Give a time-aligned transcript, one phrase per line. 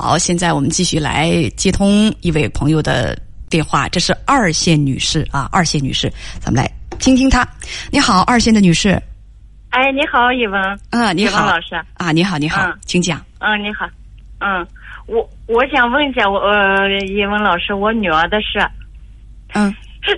[0.00, 3.14] 好，现在我们继续来接通一位朋友的
[3.50, 7.46] 电话，这是二线女士啊，二线女士，咱们来听听她。
[7.92, 8.98] 你好，二线的女士。
[9.68, 10.58] 哎，你好，叶文。
[10.90, 11.74] 啊，你好，老师。
[11.98, 13.22] 啊，你好，你好，请讲。
[13.40, 13.86] 嗯，你好。
[14.38, 14.66] 嗯，
[15.06, 18.58] 我我想问一下我呃，叶文老师，我女儿的事。
[19.52, 19.74] 嗯。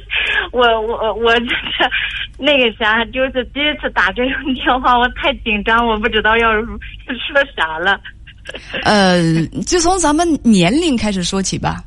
[0.53, 1.91] 我我我就是
[2.39, 8.01] 那个啥，就是第一次打这种电话，我太紧张，我不知道要说啥了。
[8.85, 11.83] 呃，就从咱们年龄开始说起吧。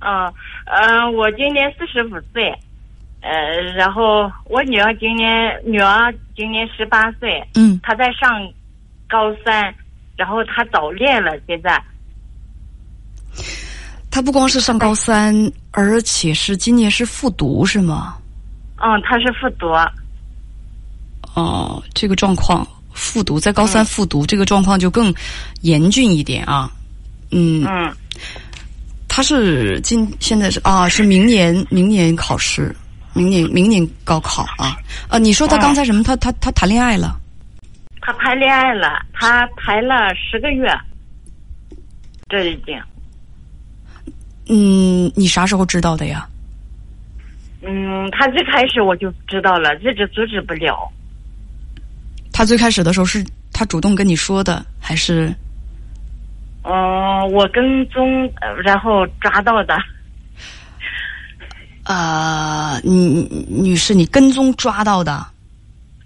[0.00, 0.32] 嗯
[0.66, 2.50] 嗯，我今年四十五岁，
[3.20, 3.30] 呃，
[3.76, 8.30] 然后我女儿今年女儿今年十八岁，嗯，她在上
[9.08, 9.74] 高三，
[10.16, 11.82] 然后她早恋了，现在。
[14.10, 15.34] 她不光是上高三，
[15.70, 18.16] 而且是今年是复读，是吗？
[18.76, 19.68] 嗯，她是复读。
[21.34, 22.66] 哦，这个状况。
[22.94, 25.12] 复读在高三复读，这个状况就更
[25.60, 26.70] 严峻一点啊。
[27.30, 27.66] 嗯，
[29.08, 32.74] 他是今现在是啊，是明年 明年考试，
[33.12, 34.76] 明年明年高考啊。
[35.08, 36.02] 呃，你说他刚才什么？
[36.02, 37.20] 他他他谈恋爱了？
[38.00, 40.68] 他谈恋爱了，他谈了十个月，
[42.28, 42.80] 这已经。
[44.46, 46.28] 嗯，你啥时候知道的呀？
[47.62, 50.88] 嗯，他最开始我就知道了，一直阻止不了。
[52.34, 55.32] 他最开始的时候是他主动跟你说的，还是？
[56.64, 58.28] 哦，我跟踪，
[58.64, 59.78] 然后抓到的。
[61.84, 65.24] 呃，女女士，你跟踪抓到的。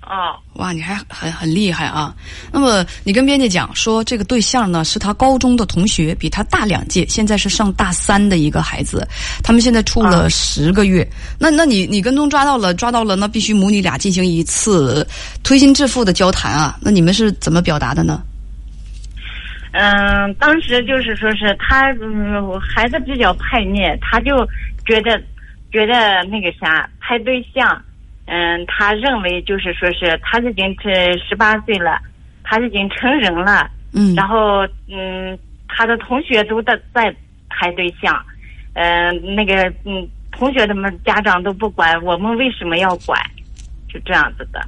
[0.08, 2.14] 哦，哇，你还很很厉害啊！
[2.50, 9.06] 那么你跟编辑讲说，这个对象呢是他高中的同学，比他大两届，现在是上大三的一个孩子，
[9.44, 11.06] 他们现在处了十个月。
[11.38, 15.06] 那那你你跟踪抓到了，抓到了，那必须母女俩进行一次
[15.42, 16.78] 推心置腹的交谈啊！
[16.80, 18.22] 那你们是怎么表达的呢？
[19.72, 24.38] 嗯，当时就是说是他，嗯，孩子比较叛逆，他就
[24.86, 25.20] 觉得
[25.70, 27.78] 觉得那个啥拍对象。
[28.30, 31.98] 嗯，他认为就是说是他已经是十八岁了，
[32.44, 33.70] 他已经成人了。
[33.94, 34.14] 嗯。
[34.14, 37.10] 然后，嗯，他的同学都在在
[37.48, 38.14] 谈对象，
[38.74, 43.18] 嗯，那个，嗯，同学他们家长都不管，我们为什么要管？
[43.88, 44.60] 就这样子的。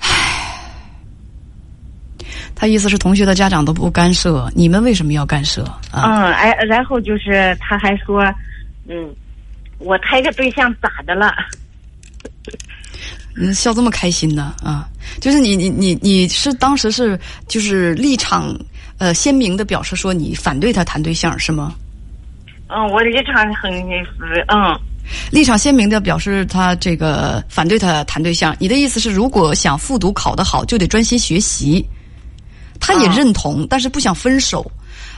[0.00, 0.06] 唉，
[2.54, 5.62] 他意思是同学的家长都不干涉，你们为什么要干涉？
[5.90, 8.22] 啊嗯，哎，然后就是他还说，
[8.86, 9.08] 嗯。
[9.78, 11.34] 我谈个对象咋的了？
[13.36, 14.54] 嗯，笑这么开心呢？
[14.62, 14.88] 啊，
[15.20, 17.18] 就是你你你你是当时是
[17.48, 18.56] 就是立场
[18.98, 21.74] 呃鲜明的表示说你反对他谈对象是吗？
[22.68, 23.72] 嗯，我立场很
[24.48, 24.80] 嗯，
[25.30, 28.56] 立场鲜明的表示他这个反对他谈对象。
[28.58, 31.84] 你的意思是，如果想复读考得好，就得专心学习。
[32.80, 34.70] 他也认同，但是不想分手。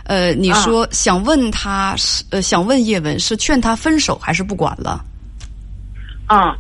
[0.06, 5.04] 呃，你说想问他是呃，想问叶文是劝他分手还是不管了？
[6.26, 6.56] 啊，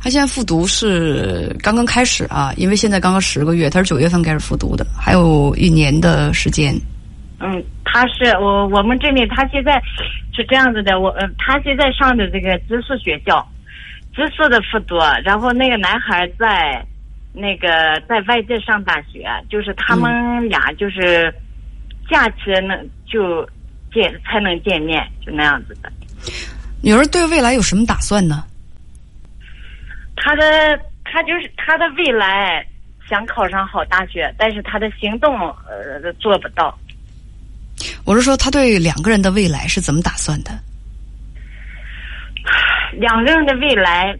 [0.00, 6.74] 他现在复读是刚刚开始啊，因为现在刚刚十个月，他是九月份开始复读的，还有一年的时间。
[7.38, 9.80] 嗯，他是我我们这里他现在
[10.34, 13.46] 是这样子的，我呃，他现在上的这个寄宿学校，
[14.14, 16.84] 寄宿的复读，然后那个男孩在
[17.32, 17.68] 那个
[18.08, 21.32] 在外地上大学，就是他们俩就是。
[22.08, 23.48] 假期能就
[23.92, 25.90] 见才能见面，就那样子的。
[26.82, 28.44] 女儿对未来有什么打算呢？
[30.16, 32.66] 她的她就是她的未来
[33.08, 35.36] 想考上好大学，但是她的行动
[35.68, 36.76] 呃做不到。
[38.04, 40.50] 我是说，他对两个人的未来是怎么打算的？
[42.98, 44.16] 两个人的未来，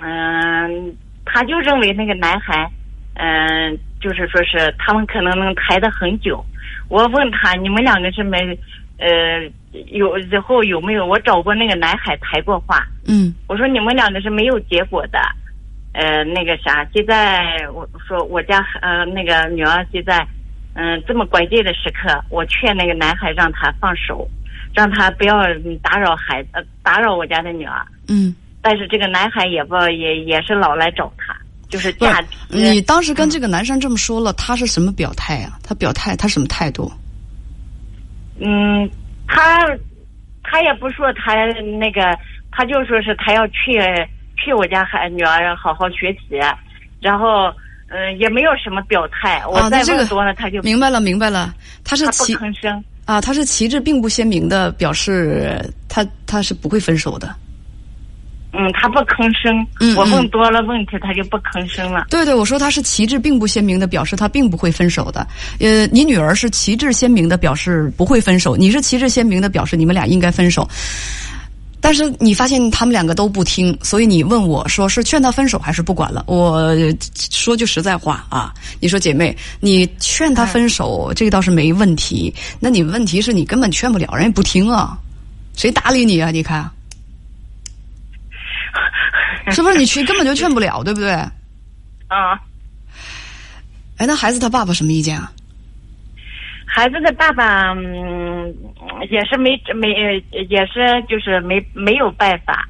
[0.00, 0.96] 嗯，
[1.26, 2.70] 他就认为那个男孩，
[3.14, 6.44] 嗯，就是说是他们可能能谈的很久。
[6.88, 8.38] 我问他，你们两个是没，
[8.98, 9.42] 呃，
[9.90, 11.06] 有以后有没有？
[11.06, 12.86] 我找过那个男孩谈过话。
[13.06, 13.34] 嗯。
[13.48, 15.18] 我说你们两个是没有结果的，
[15.92, 20.26] 呃，那个啥，现在我说我家呃那个女儿现在，
[20.74, 24.28] 嗯，这么关键的时刻，我劝那个男孩让他放手，
[24.74, 25.42] 让他不要
[25.82, 26.50] 打扰孩子，
[26.82, 27.84] 打扰我家的女儿。
[28.08, 28.34] 嗯。
[28.62, 31.36] 但是这个男孩也不也也是老来找他。
[31.74, 32.28] 就是价值。
[32.48, 35.58] 你当时跟这个男生这么说了，他是什么表态啊？
[35.60, 36.88] 他表态，他什么态度？
[38.38, 38.88] 嗯，
[39.26, 39.58] 他
[40.44, 41.34] 他也不说他
[41.80, 42.16] 那个，
[42.52, 43.72] 他就说是他要去
[44.36, 46.38] 去我家孩女儿好好学习，
[47.00, 47.52] 然后
[47.88, 49.44] 嗯也没有什么表态。
[49.44, 51.52] 我再问多了他就明白了，明白了。
[51.82, 57.34] 他是旗吭声啊，他是旗帜并不鲜明的表示他他是不会分手的。
[58.56, 59.66] 嗯，他不吭声。
[59.80, 62.06] 嗯我问嗯多了问题，他就不吭声了。
[62.10, 65.26] 对对，我说他是旗帜并不鲜明的表示他并不会分手的。
[65.60, 70.68] 呃，你女儿是旗帜鲜明的表示不会分手，你是旗帜鲜明的表示你们俩应该分手。
[71.80, 76.24] 但是你发现他们两个都不听，所以你问我说是劝他分手还是不管了？
[76.26, 76.74] 我
[77.30, 84.96] 说句实在话啊，你说姐妹，你劝他分手、这个倒是没问题，那你问题是你根本劝不了，人家不听啊，
[85.56, 86.30] 谁搭理你啊？
[86.30, 86.70] 你看，
[89.52, 91.10] 是不是你去根本就劝不了，对不对？
[92.08, 92.40] 啊，
[93.96, 95.32] 哎，那孩子他爸爸什么意见啊？
[96.66, 98.52] 孩子的爸爸，嗯，
[99.10, 99.92] 也是没没，
[100.32, 102.68] 呃也是就是没没有办法。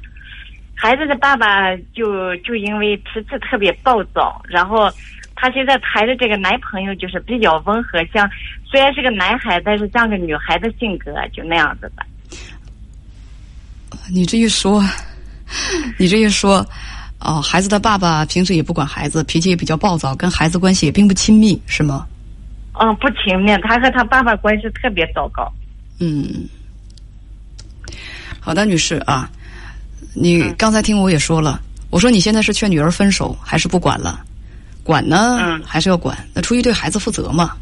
[0.75, 4.91] 孩子的爸爸就就因为脾气特别暴躁，然后
[5.35, 8.29] 他现在谈的这个男朋友就是比较温和，像
[8.63, 12.05] 虽然是个男孩，但是像个女孩的性格，就那样子的。
[14.11, 14.83] 你这一说，
[15.97, 16.65] 你 这一说，
[17.19, 22.05] 哦，孩子的爸爸平时也不管孩子，脾气也比较暴躁，跟孩子关系也并不亲密，是吗？
[22.79, 25.51] 嗯，不情面，他和他爸爸关系特别糟糕。
[25.99, 26.45] 嗯，
[28.39, 29.29] 好的，女士啊，
[30.13, 34.21] 你嗯刚才听我也说了，我说你现在是劝女儿分手还是不管了？
[34.83, 37.53] 管呢，嗯还是要管，那出于对孩子负责嘛。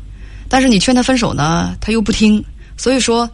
[0.50, 2.44] 但是你劝他分手呢，他又不听，
[2.76, 3.30] 所以说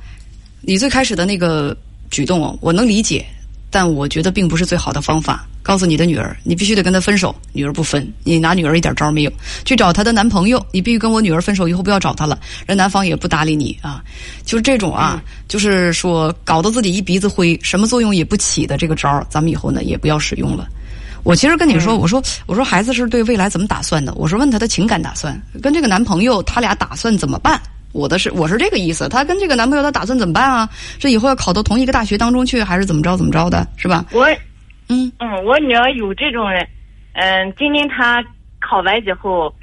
[0.62, 1.76] 你最开始的那个
[2.12, 3.26] 举动哦，我能理解，
[3.70, 5.46] 但我觉得并不是最好的方法。
[5.62, 9.32] 告诉你的女儿，你必须得跟她分手，女儿不分，你拿女儿一点招没有。
[9.66, 14.04] 去找她的男朋友，你必须跟我女儿分手，以后不要找她了，人男方也不搭理你啊。
[14.46, 20.68] 就是这种啊，就是说搞得自己一鼻子灰，什么作用也不起的这个招，咱们以后呢也不要使用了。
[21.24, 24.12] 我其实跟你说，我说我说孩子是对未来怎么打算的？
[24.16, 27.62] 我是问他的情感打算，跟这个男朋友他俩打算怎么办？
[27.92, 30.70] 我的是我是这个意思，她跟这个男朋友她打算怎么办啊？
[31.00, 34.06] 这以后要考到同一个大学当中去，还是怎么着怎么着的，是吧？
[34.12, 34.26] 我
[34.90, 36.68] 嗯嗯，我女儿有这种人，
[37.14, 38.24] 嗯，今年她
[38.60, 39.54] 考完以后，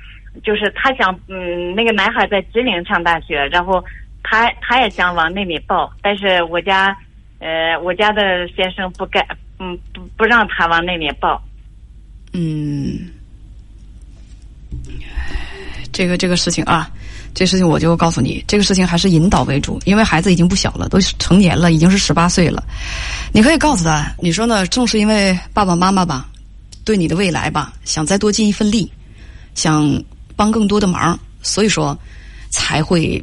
[0.44, 3.84] 就是她想，嗯，那个男孩在吉林上大学，然后
[4.22, 6.96] 她她也想往那里报，但是我家，
[7.38, 9.24] 呃，我家的先生不干，
[9.58, 11.42] 嗯，不不让她往那里报。
[12.32, 13.10] 嗯，
[15.92, 16.90] 这个这个事情啊，
[17.34, 22.62] 这事情我就告诉你，这个事情还是引导为主，因为孩子已经不小了，都成年了，已经是十八岁了。
[23.32, 24.66] 你可以告诉他，你说呢？
[24.66, 26.28] 正是因为爸爸妈妈吧，
[26.84, 28.90] 对你的未来吧，想再多尽一份力，
[29.54, 30.02] 想
[30.34, 31.96] 帮更多的忙，所以说
[32.50, 33.22] 才会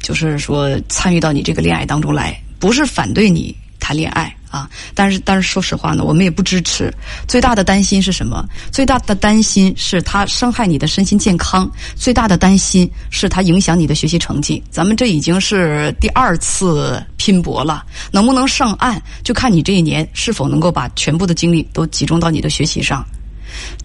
[0.00, 4.68] 就是说参与到你这个恋爱当中来，不是反对你谈恋爱啊。
[4.94, 6.92] 但是但是说实话呢，我们也不支持。
[7.26, 8.46] 最大的担心是什么？
[8.70, 14.62] 最大的担心是他伤害你的身心健康，最大的担心是他影响你的学习成绩。
[14.70, 23.04] 咱们这已经是第二次拼搏了，能不能上岸，就看你这一年是否能够把全部的精力都集中到你的学习上。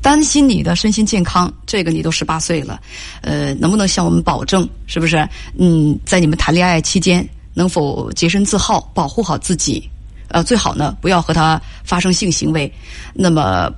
[0.02, 2.80] 担心你的身心健康，这个你都十八岁了，
[3.22, 5.25] 呃，能不能向我们保证，是不是？
[5.58, 9.90] 嗯，在你们谈恋爱期间，能否洁身自好，保护好自己？
[10.31, 12.72] 呃，最好呢，不要和他发生性行为。
[13.13, 13.72] 那么，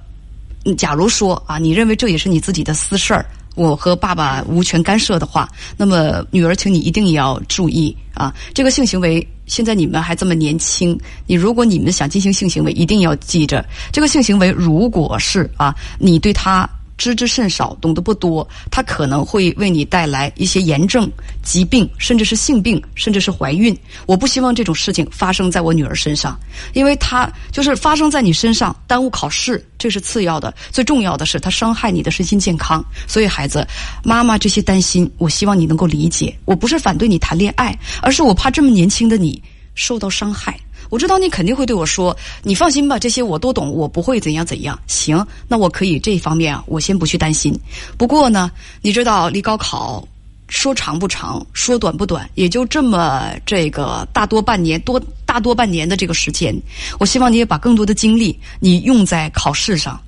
[0.77, 9.27] 假如说啊，你认为这也是你自己的私事儿，我和爸爸无权干涉的话，那么女儿，请你一定要注意啊，这个性行为。
[9.45, 10.97] 现在你们还这么年轻，
[11.27, 16.67] 你如果你们想进行性行为，一定要记着，这个性行为如果是啊，你对他
[16.97, 21.09] 知之甚少，懂得不多，它可能会为你带来一些炎症、
[21.41, 23.75] 疾病，甚至是性病，甚至是怀孕。
[24.05, 26.39] 我不希望这种事情发生在我女儿身上，
[26.73, 32.83] 因为她就是发生在你身上，耽误考试，这是次要的，最重要的是它伤害你的身心健康。
[33.07, 33.67] 所以，孩子，
[34.03, 36.35] 妈妈这些担心，我希望你能够理解。
[36.45, 39.41] 我不是反对你谈恋爱，而是我怕这么年轻的你
[39.75, 40.57] 受到伤害。
[40.93, 47.51] 我知道你肯定会对我说：“你放心吧，这些我都懂，我不会怎样怎样。”行，那我可以这一方面啊，我先不去担心。
[47.97, 48.51] 不过呢，
[48.83, 50.07] 你知道离高考
[50.49, 56.55] 说长不长，说短不短，也就这么这个大多半年多大多半年的这个时间。
[56.99, 59.99] 我希望你也把更多的精力你用在考试上。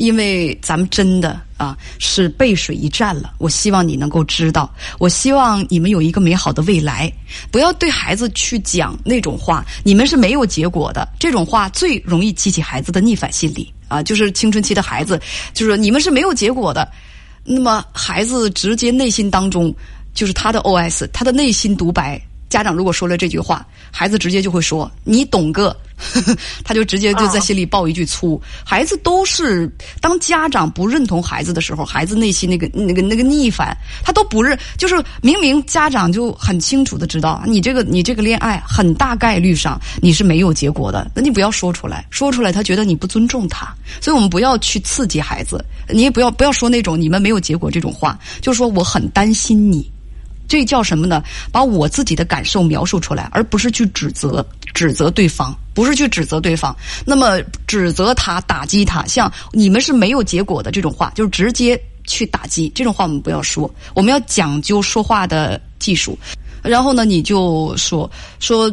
[0.00, 7.12] 因为咱们真的啊是背水一战了，我希望你能够知道，我希望你们有一个美好的未来，
[7.50, 15.20] 不要对孩子去讲那种话，你们是没有结果的，这种话最容易激起孩子的逆反心理啊，就是青春期的孩子，
[15.52, 16.90] 就是你们是没有结果的，
[17.44, 19.70] 那么孩子直接内心当中
[20.14, 22.18] 就是他的 OS，他的内心独白
[22.50, 25.74] 家长如果说了这句话，孩子直接就会说：“你懂个。
[26.64, 28.40] ”他就直接就在心里爆一句粗。
[28.64, 34.58] 孩子都是当家长不认同孩子的时候，孩子内心那个那个那个逆反，他都不认。
[34.76, 43.72] 就是明明家长就很清楚的知道，你这个你这个恋爱很大概率上你是没有结果的，那你不要说出来，说出来他觉得你不尊重他。
[44.00, 49.88] 所以我们不要去刺激孩子，你也不要不要说那种你们没有结果这种话，就是说我很担心你。
[50.50, 51.22] 这叫什么呢？
[51.52, 56.76] 把我自己的感受描述出来，而不是去指责指责对方，不是去指责对方。
[57.06, 63.72] 那么指责他、打击他，像你们是没有结果的这种话，就是直接去打击这种话，我们不要说。
[63.94, 66.18] 我们要讲究说话的技术。
[66.64, 68.68] 然后呢，你就说说，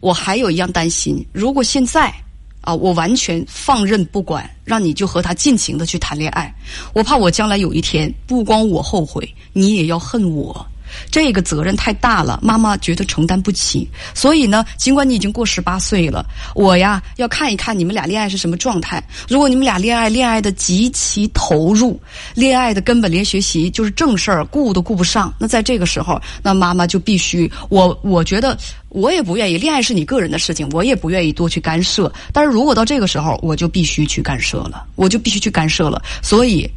[0.00, 2.12] 我还有一样担心，如果现在
[2.60, 6.52] 啊，我完全放任不管，让你就和他尽情的去谈恋爱，
[6.92, 10.66] 我怕我将来有一天，不光我后悔，你也要恨我。
[11.10, 13.88] 这个责任太大了，妈妈觉得承担不起。
[14.14, 19.02] 所以呢，尽管你已经过十八岁了，我呀要看一看你们俩恋爱是什么状态。
[19.28, 22.00] 如果你们俩恋爱恋爱的极其投入，
[22.34, 28.56] 恋爱的根本连学习就是正事儿顾都顾不上，那在这个时候，那妈妈就必须我我觉得
[28.88, 32.12] 我也不愿意，恋爱是你个人的事情，我也不愿意多去干涉。
[32.32, 36.02] 但是如果到这个时候，我就必须去干涉了，我就必须去干涉了。
[36.22, 36.68] 所以，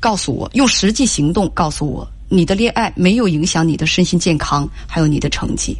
[0.00, 2.08] 告诉我，用实际行动告诉我。
[2.28, 5.76] 你的恋爱没有影响你的身心健康，还有你的成绩，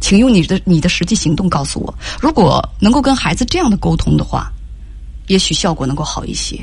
[0.00, 1.94] 请用你的你的实际行动告诉我。
[2.20, 4.50] 如果能够跟孩子这样的沟通的话，
[5.26, 6.58] 也许效果能够好一些。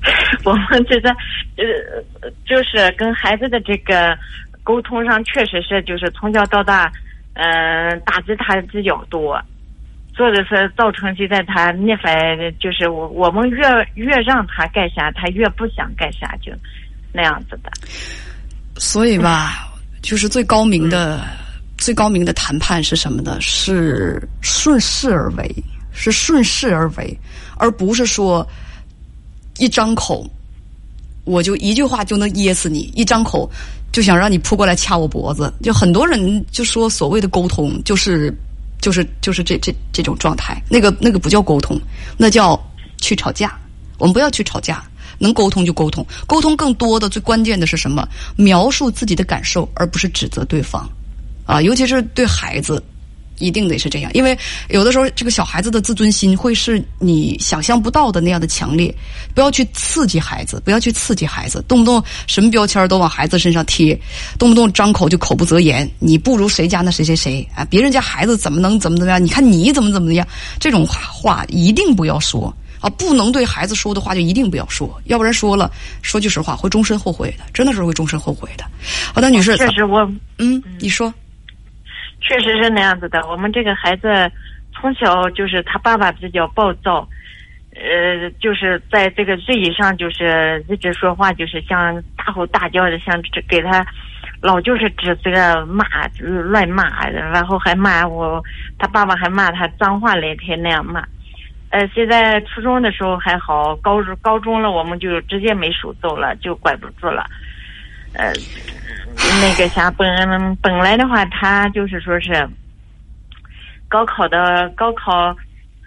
[0.44, 1.10] 我们觉得，
[1.56, 4.16] 呃，就是跟孩子的这个
[4.62, 6.90] 沟通上，确实是就是从小到大，
[7.34, 9.38] 嗯，打击他比较多，
[10.14, 12.14] 做的是造成现在他逆反，
[12.60, 16.52] 就是我我们越越让他干啥，他越不想干啥就。
[17.12, 17.70] 那样子的，
[18.76, 19.68] 所以吧，
[20.02, 21.26] 就是最高明的、
[21.76, 23.38] 最高明的谈判是什么呢？
[23.40, 27.18] 是顺势而为，是顺势而为，
[27.56, 28.46] 而不是说
[29.58, 30.28] 一张口
[31.24, 33.50] 我就一句话就能噎死你，一张口
[33.90, 35.52] 就想让你扑过来掐我脖子。
[35.62, 38.32] 就很多人就说所谓的沟通，就是
[38.80, 41.80] 就是就是这这这种状态，那个那个不叫沟通，
[42.16, 42.58] 那叫
[42.98, 43.58] 去吵架。
[43.98, 44.84] 我们不要去吵架。
[45.18, 48.08] 能沟通就沟通，沟通更多的最关键的是什么？
[48.36, 50.88] 描述自己的感受，而不是指责对方，
[51.44, 52.82] 啊，尤其是对孩子，
[53.38, 54.36] 一定得是这样，因为
[54.68, 58.92] 有的时候这个小孩子的自尊心会是你想象不到的那样的强烈。
[59.34, 63.96] 不要去刺激孩子，不要去刺激孩子，动不动什么标签都往孩子身上贴，
[64.38, 69.24] 动不动张口就口不择言，你不如谁家那谁谁谁啊，别人家孩子怎么能怎么怎么样？
[69.24, 70.26] 你看你怎么怎么样？
[70.58, 72.52] 这种话一定不要说。
[72.80, 75.70] 啊，不能对孩子说的话就一定不要说，要不然说了，
[76.02, 78.64] 说句实话会终身后悔的，真的是会终身后悔的。
[79.14, 80.00] 好的，女士，确实我，
[80.38, 81.12] 嗯，你说，
[82.20, 83.26] 确实是那样子的。
[83.26, 84.08] 我们这个孩子
[84.72, 87.08] 从小就是他爸爸比较暴躁，
[87.74, 93.84] 呃，就是在这个嘴以上就是一直说话，就是像大吼大叫的，像给他
[94.40, 98.40] 老就是指责骂，就是乱骂，然后还骂我，
[98.78, 101.02] 他爸爸还骂他脏话连天那样骂。
[101.70, 107.26] 呃，现在初中的时候还好，高中高中了，我们就直接没手揍了，就管不住了。
[108.14, 108.32] 呃，
[109.42, 112.48] 那个啥，本本来的话，他就是说是
[113.86, 115.36] 高考的高考，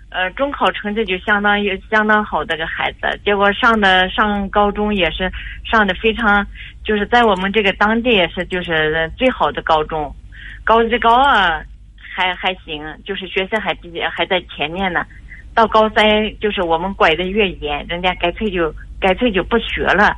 [0.10, 5.32] 呃，中考成绩就相当于相当好的个孩子，结果上的上高中也是
[5.64, 6.46] 上的非常，
[6.84, 10.16] 就是在我们这个当地也是就是最好的高中，
[10.64, 11.66] 高一高二
[11.98, 15.04] 还还行，就是学习还比还在前面呢。
[15.54, 16.04] 到高三，
[16.40, 20.16] 就是我们管的越严，人家干脆就干脆就不学了。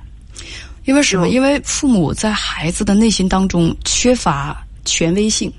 [0.85, 1.29] 因为什么？
[1.29, 5.51] 因为父母在孩子的内心当中缺乏权威性，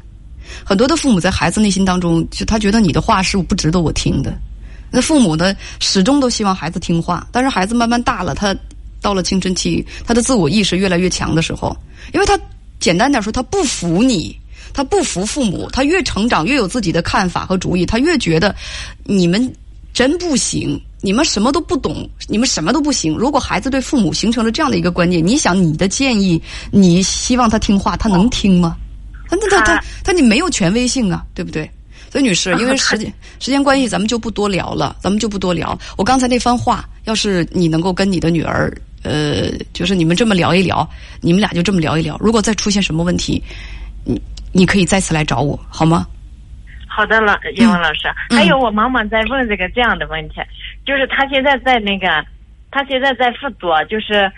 [0.65, 4.33] 很多的父母在孩子内心当中，就他觉得你的话是不值得我听的。
[4.91, 8.55] 那父母呢，始终都希望孩子听话，但是孩子慢慢大了，他
[9.01, 11.77] 到了青春期，他的自我意识越来越强的时候，
[12.13, 12.39] 因为他
[12.79, 14.39] 简单点说，他不服你。
[14.73, 18.53] 他不服父母，他越成长越有自己的看法和主意，他越觉得
[19.05, 19.55] 你们
[19.95, 23.17] 真不行，你们什么都不懂，你们什么都不行。
[23.17, 28.77] 如果孩子对父母形成了这样的一个观念，你想你的建议，你希望他听话，他能听吗？
[29.31, 31.71] 他他他他你没有权威性啊，对不对？
[32.11, 35.79] 所以女士， 因为时间时间关系，咱们就不多聊了，咱们就不多聊。
[35.97, 40.87] 我刚才那番话，要是你能够跟你的女儿，呃，就是你们这么聊一聊，
[41.21, 42.19] 你们俩就这么聊一聊。
[42.21, 43.43] 如果再出现什么问题，
[44.05, 44.21] 你。
[44.57, 46.07] 你可以再次来找我，好吗？
[46.95, 48.09] 好的老，叶文老师。
[48.31, 50.37] 还有我妈妈在问这个这样的问题，
[50.87, 52.07] 就是她现在在那个，
[52.71, 54.31] 她现在在复读，就是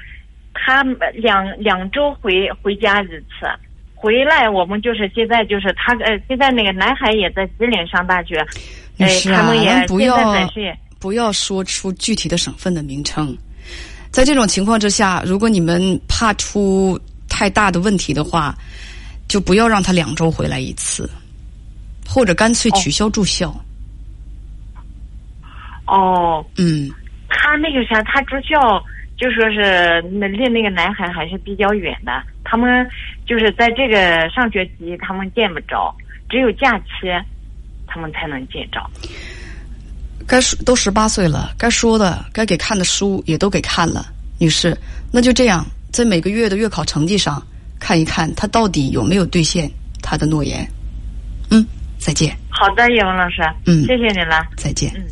[0.54, 0.82] 她
[1.12, 3.46] 两两周回回家一次，
[3.94, 8.44] 回来我们就是现在就是他呃，现在那个男孩也在吉林上大学，
[8.98, 10.16] 哎，是啊，他们也咱不要
[10.98, 13.36] 不要说出具体的省份的名称。
[14.10, 16.98] 在这种情况之下，如果你们怕出
[17.28, 18.54] 太大的问题的话，
[19.28, 21.10] 就不要让他两周回来一次，
[22.08, 23.54] 或者干脆取消住校。
[25.86, 26.90] 哦，嗯，
[27.28, 28.82] 他那个啥，他住校
[29.16, 32.86] 就说是那离那个男孩还是比较远的，他们
[33.26, 35.94] 就是在这个上学期他们见不着，
[36.28, 36.84] 只有假期
[37.86, 38.80] 他们才能见着。
[40.26, 44.06] 该说都十八岁了，该说的、该给看的书也都给看了，
[44.40, 44.76] 女士，
[45.12, 47.40] 那就这样，在每个月的月考成绩上
[47.78, 49.70] 看一看他到底有没有兑现
[50.02, 50.68] 他的诺言。
[51.52, 51.64] 嗯，
[51.98, 54.92] 再见，好的，叶文老师，嗯谢谢你了，再见。
[54.94, 55.04] 嗯。